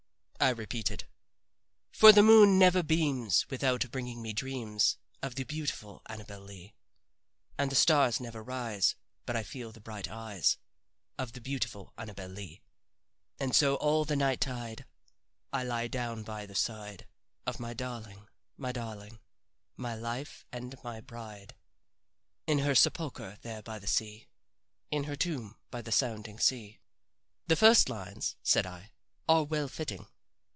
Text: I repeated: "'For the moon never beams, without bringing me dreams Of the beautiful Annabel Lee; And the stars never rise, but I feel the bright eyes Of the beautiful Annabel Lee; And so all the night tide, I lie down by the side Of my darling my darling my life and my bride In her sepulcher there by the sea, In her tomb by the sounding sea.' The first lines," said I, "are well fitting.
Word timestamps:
I 0.43 0.49
repeated: 0.49 1.03
"'For 1.91 2.11
the 2.11 2.23
moon 2.23 2.57
never 2.57 2.81
beams, 2.81 3.45
without 3.51 3.91
bringing 3.91 4.23
me 4.23 4.33
dreams 4.33 4.97
Of 5.21 5.35
the 5.35 5.43
beautiful 5.43 6.01
Annabel 6.07 6.39
Lee; 6.41 6.73
And 7.59 7.69
the 7.71 7.75
stars 7.75 8.19
never 8.19 8.41
rise, 8.43 8.95
but 9.27 9.35
I 9.35 9.43
feel 9.43 9.71
the 9.71 9.79
bright 9.79 10.07
eyes 10.09 10.57
Of 11.15 11.33
the 11.33 11.41
beautiful 11.41 11.93
Annabel 11.95 12.29
Lee; 12.29 12.63
And 13.39 13.55
so 13.55 13.75
all 13.75 14.03
the 14.03 14.15
night 14.15 14.41
tide, 14.41 14.87
I 15.53 15.63
lie 15.63 15.87
down 15.87 16.23
by 16.23 16.47
the 16.47 16.55
side 16.55 17.05
Of 17.45 17.59
my 17.59 17.75
darling 17.75 18.27
my 18.57 18.71
darling 18.71 19.19
my 19.77 19.93
life 19.93 20.43
and 20.51 20.75
my 20.83 21.01
bride 21.01 21.53
In 22.47 22.57
her 22.65 22.73
sepulcher 22.73 23.37
there 23.43 23.61
by 23.61 23.77
the 23.77 23.85
sea, 23.85 24.27
In 24.89 25.03
her 25.03 25.15
tomb 25.15 25.57
by 25.69 25.83
the 25.83 25.91
sounding 25.91 26.39
sea.' 26.39 26.79
The 27.45 27.55
first 27.55 27.89
lines," 27.89 28.37
said 28.41 28.65
I, 28.65 28.91
"are 29.29 29.43
well 29.43 29.67
fitting. 29.67 30.07